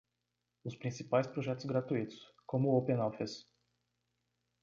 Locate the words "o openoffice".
2.69-3.45